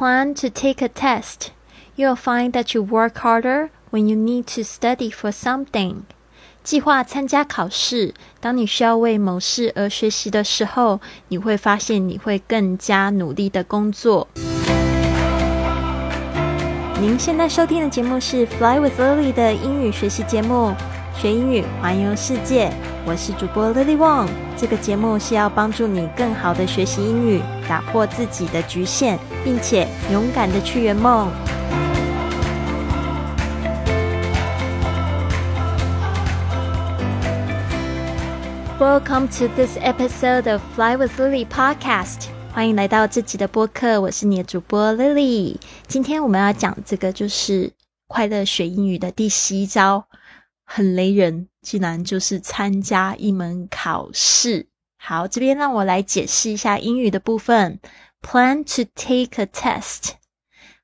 [0.00, 1.50] plan to take a test,
[1.94, 6.04] you'll find that you work harder when you need to study for something.
[6.64, 14.26] 计划参加考试，当你需要为某事而学习的时候，你会发现你会更加努力的工作。
[16.98, 20.74] 您现在收听的节目是《Fly with Lily》的英语学习节目，
[21.14, 22.72] 学英语环游世界。
[23.06, 24.28] 我是主播 Lily Wong。
[24.58, 31.30] 这个节目是要帮助你更好的学习英语，打破自己的局限，并且勇敢的去圆梦。
[38.78, 42.26] Welcome to this episode of Fly with Lily podcast。
[42.52, 45.56] 欢迎来到这集的播客，我是你的主播 Lily。
[45.86, 47.72] 今天我们要讲这个就是
[48.08, 50.04] 快乐学英语的第十一招，
[50.72, 54.68] 很雷人，竟然就是参加一门考试。
[54.96, 57.80] 好，这边让我来解释一下英语的部分。
[58.22, 60.12] Plan to take a test。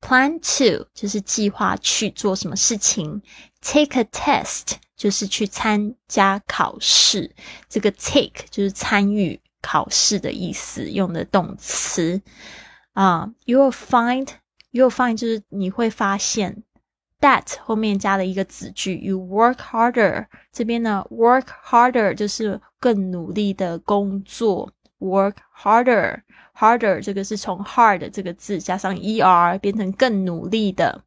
[0.00, 3.22] Plan to 就是计划去做什么事情
[3.60, 7.32] ，take a test 就是去参加考试。
[7.68, 12.20] 这个 take 就是参与考试的意思，用的动词
[12.94, 13.30] 啊。
[13.46, 14.26] You'll find,
[14.72, 16.64] you'll find 就是你会发现
[17.20, 20.26] ，that 后面加了一个子句，you work harder。
[20.52, 26.22] 这边呢，work harder 就是更努力的工作，work harder。
[26.58, 31.02] harder 这个是从 hard 这个字加上 er 变成更努力的。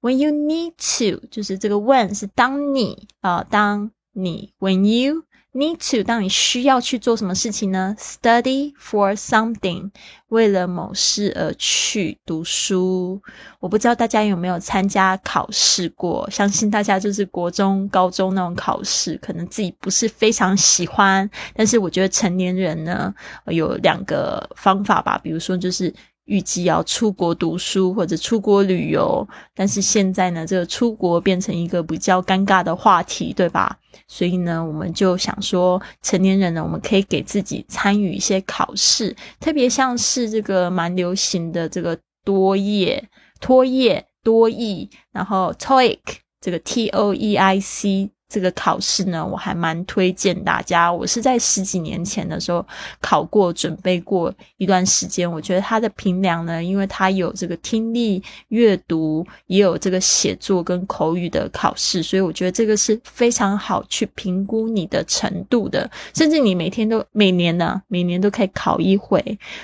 [0.00, 9.90] When you need to 就是这个 when 是当你啊、当你 when you need to 当你需要去做什么事情呢？Study for something
[10.28, 13.22] 为了某事而去读书。
[13.60, 21.28] 我不知道大家有没有参加考试过，相信大家就是国中、高中那种考试，可能自己不是非常喜欢。
[21.54, 23.14] 但是我觉得成年人呢，
[23.46, 25.94] 有两个方法吧，比如说就是。
[26.24, 33.78] 预计要出国读书或者出国旅游，但是现在呢，这个出国变成一个比较尴尬的话题，对吧？
[34.08, 43.02] 所以呢，我们就想说，成年人呢，我们可以给自己参与一些考试，特别像是这个蛮流行的这个多业、
[43.40, 45.98] 托业、多益，然后 TOEIC
[46.40, 48.10] 这个 T O E I C。
[48.34, 50.92] 这个考试呢，我还蛮推荐大家。
[50.92, 52.66] 我是在十几年前的时候
[53.00, 55.30] 考过，准备过一段时间。
[55.30, 65.88] 我觉得它的评量呢，因为它有这个听力、阅读，也有这个写作跟口语的考试，所以我觉得这个是非常好去评估你的程度的。
[66.12, 69.22] 甚至你每天都、每年呢，每年都可以考一回，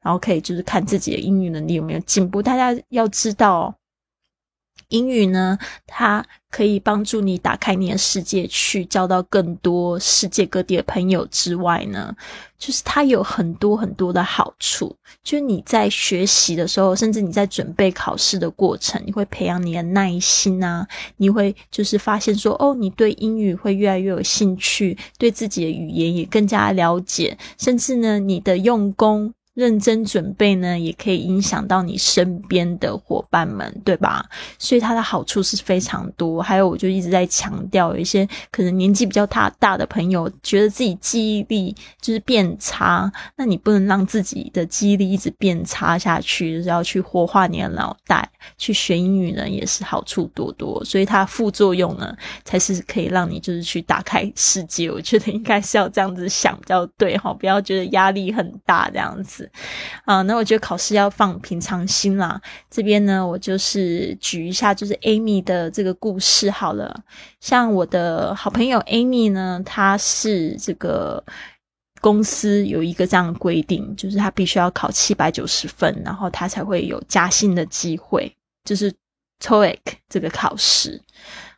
[0.00, 2.40] 然后可以就是看自己的英语能力有没有进步。
[2.40, 3.74] 大家要知道。
[4.92, 12.14] 英语呢，它可以帮助你打开你的世界，去交到更多世界各地的朋友之外呢，
[12.58, 14.94] 就是它有很多很多的好处。
[15.24, 20.86] 就是你在学习的时候，甚至你在准备考试的过程，你会培养你的耐心啊，
[21.16, 29.32] 你会就是发现说，哦，你对英语会越来越有兴趣，对自己的语言也更加了解，甚至呢，你的用功。
[29.54, 34.24] 认真准备呢，也可以影响到你身边的伙伴们，对吧？
[34.58, 36.40] 所以它的好处是非常多。
[36.40, 48.28] 还有，我就一直在强调，有一些可能年纪比较大大的朋友，觉得自己记忆力就是变差，那你不能让自己的记忆力一直变差下去，就是要去活化你的脑袋。
[48.58, 50.84] 去学英语呢，也是好处多多。
[50.84, 54.90] 所以它副作用呢，才是可以让你就是去打开世界。
[54.90, 59.41] 我觉得应该是要这样子想比较对哈，不要觉得压力很大这样子。
[60.04, 62.40] 啊，那我觉得考试要放平常心啦。
[62.70, 67.02] 这边呢，我就是举一下，就是 Amy 的这个故事好了。
[67.40, 71.24] 像我的好朋友 Amy 呢，她是这个
[72.00, 78.32] 公司有一个这样的规定，就是她必须要考七百九十分，然后她才会有加薪的机会，
[78.64, 78.92] 就是
[79.40, 81.00] TOEIC 这个考试。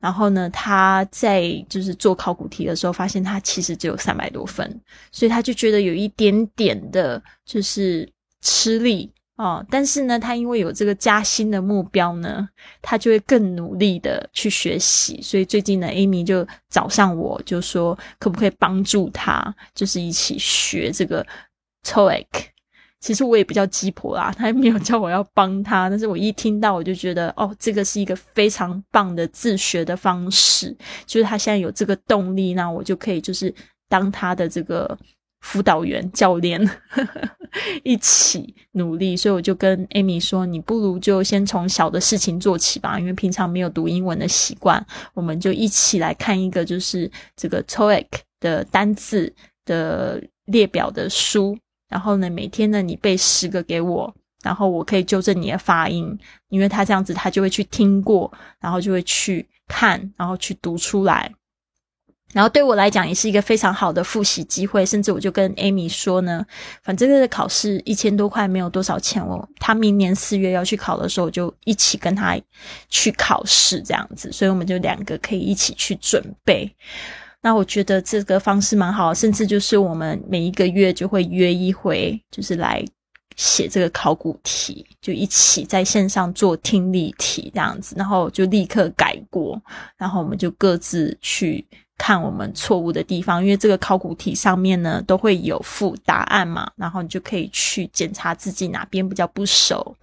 [0.00, 8.08] 然后呢，他在就是做考古题的时候，发现他其实只有三百多分，所以他就觉得有一点点的，就是
[8.40, 9.64] 吃力哦。
[9.68, 12.48] 但是呢，他因为有这个加薪的目标呢，
[12.80, 15.20] 他就会更努力的去学习。
[15.20, 21.26] 所以最近呢，Amy 就找上我，就说可不可以帮助他，就是一起学这个
[21.84, 22.26] TOEIC。
[23.00, 33.54] 其实我也比较鸡婆啦， 他没有叫我要帮他，但是我一听到我就觉得，哦，这个是一个非常棒的自学的方式，就是他现在有这个动力，那我就可以就是
[33.88, 34.98] 当他的这个
[35.42, 36.60] 辅导员教练，
[37.84, 39.16] 一起努力。
[39.16, 44.84] 所以我就跟 Amy 说，你不如就先从小的事情做起吧，因为平常没有读英文的习惯，
[45.14, 48.06] 我们就一起来看一个就是这个 TOEIC
[48.40, 49.32] 的单字
[49.64, 51.56] 的列表的书。
[51.88, 56.18] 然后呢，每天呢，你背十个给我，然后我可以纠正你的发音，
[56.48, 61.32] 因为他这样子他就会去听过，然后就会去看，然后去读出来。
[62.34, 66.44] 然后对我来讲也是一个非常好的复习机会，甚至我就跟 Amy 说呢，
[66.82, 72.38] 反正这个考试一千多块没有多少钱哦，他明年四月要去考的时候，我就一起跟他
[72.90, 76.70] 去考试这样子，所以我们就两个可以一起去准备。
[77.40, 82.84] 那我觉得这个方式蛮好，甚至就是我们每一个月就会约一回，就是来
[83.36, 89.60] 写这个考古题，就一起在线上做听力题这样子，然后就立刻改过，
[89.96, 91.66] 然后我们就各自去。
[91.98, 99.94] 看我们错误的地方，因为这个考古题上面呢都会有附答案嘛，然后你就可以去检查自己哪边比较不熟。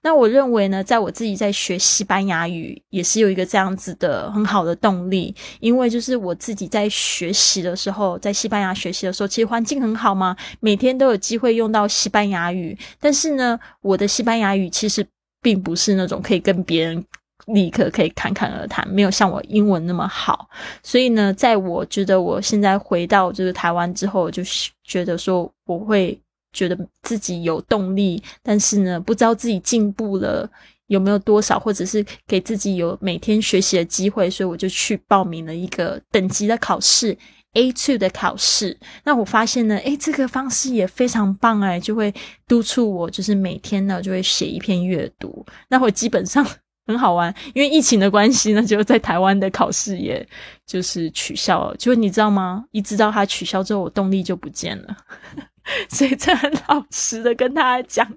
[0.00, 12.76] 那我认为呢，在我自己在学西班牙语也是有一个这样子的很好的动力，因为就是我自己在学习的时候，在西班牙学习的时候，其实环境很好嘛，每天都有机会用到西班牙语。
[12.98, 15.06] 但是呢，我的西班牙语其实
[15.42, 17.04] 并不是那种可以跟别人。
[17.46, 20.48] 立刻可以侃侃而谈，没有像我英文那么好。
[20.82, 26.18] 所以呢，在我觉得我现在回到就是台湾之后，就是觉得说我会
[26.52, 30.48] 觉得自己有动力，但是呢，不知道自己进步了
[30.86, 37.16] 有没有多少，或者是给自己有每天学习的机会，所以我就去报名了一个等级的考试
[37.54, 38.78] A two 的考试。
[39.04, 42.14] 那我发现呢，诶，这个方式也非常棒哎，就会
[42.46, 45.44] 督促我，就是每天呢就会写一篇阅读。
[45.68, 46.46] 那我基本上。
[46.86, 50.26] 很好玩，因为疫情的关系呢，就在台湾的考试也
[50.66, 51.76] 就是取消了。
[51.76, 52.64] 就你知道吗？
[52.72, 54.96] 一知道它取消之后，我动力就不见了。
[55.88, 58.12] 所以这很老实的跟大家讲，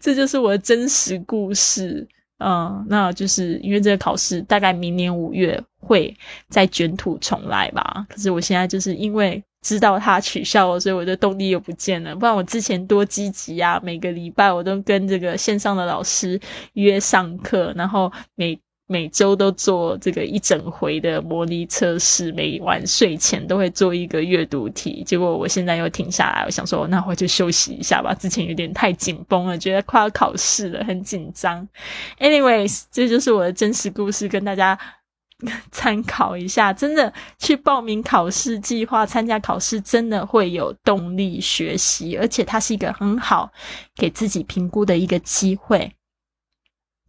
[0.00, 2.06] 这就是我的真实故事。
[2.38, 6.16] 嗯，那就是因为这个考试大概明年五月会
[6.48, 8.06] 再卷土重来吧。
[8.08, 9.42] 可是我现在就是因为。
[9.62, 12.16] 知道他取消了，所以我的动力又不见了。
[12.16, 13.78] 不然我之前多积极啊！
[13.82, 16.40] 每个礼拜我都跟这个线上的老师
[16.72, 25.04] 约上课，然后每每周都做这个一整回的模拟测试，每晚睡前都会做一个阅读题。
[25.04, 28.14] 结果我现在又停下来，我想说，那我就休息一下吧。
[28.14, 31.68] 之前有点太紧绷了，觉得快要考试了，很紧张。
[32.18, 34.78] Anyways，这就是我的真实故事，跟大家。
[35.72, 43.50] 参考一下，真的去报名考试计划，参加考试真的会有动力学习，而且它是一个很好
[43.94, 45.92] 给自己评估的一个机会。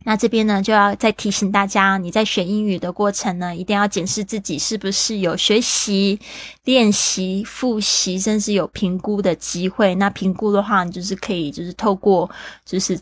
[0.03, 6.19] 那这边呢，就要再提醒大家，你在学英语的过程呢，一定要检视自己是不是有学习、
[6.63, 9.93] 练习、复习，甚至有评估的机会。
[9.95, 12.29] 那评估的话，你就是可以，就是透过，
[12.65, 12.99] 就是。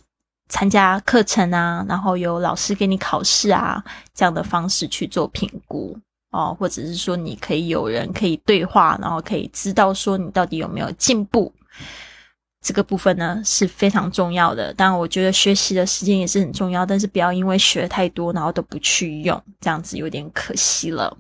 [0.50, 3.82] 参加课程啊，然后有老师给你考试啊，
[4.14, 5.98] 这样的方式去做评估
[6.32, 11.54] 哦，或者是说你可以有人可以对话，然后可以知道说你到底有没有进步，
[12.62, 14.74] 这个部分呢是非常重要的。
[14.74, 21.16] 当然，我觉得学习的时间也是很重要，但是不要因为学太多，然后都不去用，这样子有点可惜了。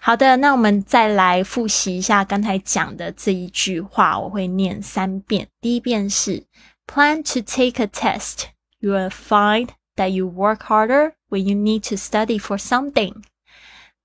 [0.00, 5.48] 好的，那我们再来复习一下刚才讲的这一句话，我会念三遍。
[5.60, 6.44] 第一遍是
[6.86, 8.55] Plan to take a test。
[8.79, 13.23] you will find that you work harder when you need to study for something.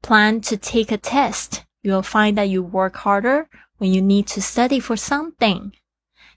[0.03, 1.65] Plan to take a test.
[1.83, 3.49] You'll find that you work harder
[3.79, 5.73] when you need to study for something.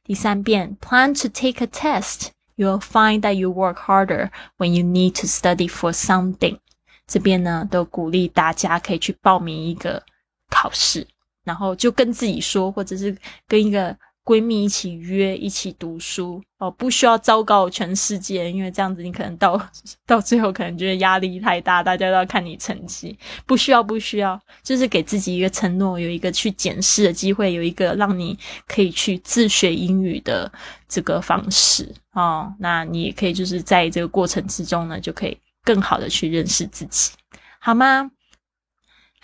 [0.04, 2.30] 第三遍, plan to take a test.
[2.56, 6.60] You'll find that you work harder when you need to study for something.
[7.08, 10.04] 这边呢，都鼓励大家可以去报名一个
[10.50, 11.08] 考试，
[11.44, 19.61] 然后就跟自己说，或者是跟一个 闺蜜一起约一起读书哦，不需要昭告全世界，因为这样子你可能到
[20.07, 23.17] 到最后可能觉得压力太大，大家都要看你成绩。
[23.45, 30.51] 不需要，不需要，就是给自己一个承诺，有一个去检视的机会，有一个让你可以去自学英语的
[30.89, 32.51] 这个方式哦。
[32.59, 37.13] 那你也可以就是在这个过程之中呢，就可以更好的去认识自己，
[37.61, 38.11] 好吗？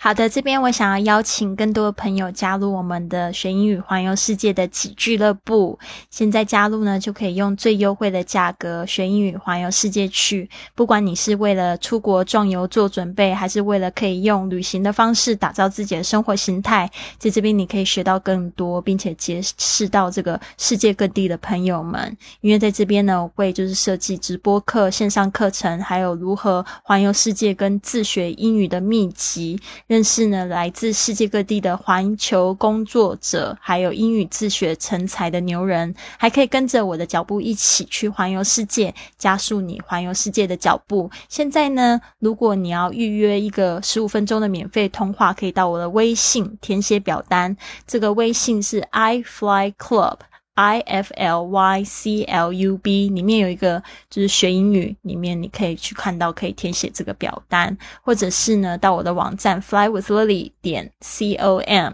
[0.03, 5.77] 好的，这边我想要邀请更多的朋友加入我们的学英语环游世界的几俱乐部。
[6.09, 10.49] 现在加入呢，就可以用最优惠的价格学英语环游世界去。
[10.73, 16.89] 不管你是为了出国壮游做准备，还是为了可以用旅行的方式打造自己的生活形态，
[17.19, 22.17] 在这边你可以学到更多，并且结识到这个世界各地的朋友们。
[22.39, 29.59] 因为在这边呢，我会就是设计直播课、线上课程，还有如何环游世界跟自学英语的秘籍。
[29.91, 41.11] 认识呢，来自世界各地的环球工作者，还有英语自学成才的牛人，还可以跟着我的脚步一起去环游世界，加速你环游世界的脚步。
[41.27, 50.19] 现在呢，如果你要预约一个十五分钟的免费通话，可以到我的微信填写表单，这个微信是 i fly club。
[50.61, 61.93] I f l y c l u b，里面有一个就是学英语，里面你可以去看到可以填写这个表单，或者是呢到我的网站 flywithlily 点 c o m。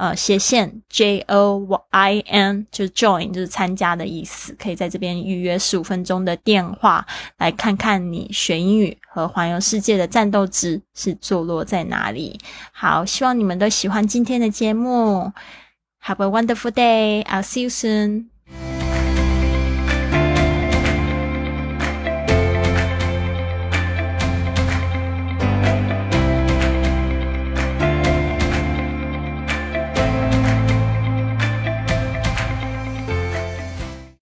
[0.00, 4.56] 呃，斜线 J O I N 就是 join，就是参加的意思。
[4.58, 12.40] 可以在这边预约十五分钟的电话，来看看你学英语和环游世界的战斗值是坐落在哪里。
[12.72, 15.30] 好，希望你们都喜欢今天的节目。
[16.00, 17.24] Have a wonderful day.
[17.26, 18.30] I'll see you soon.